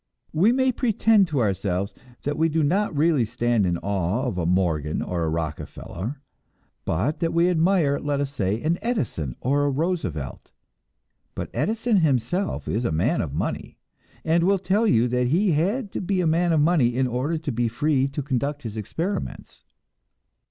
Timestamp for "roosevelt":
9.69-10.51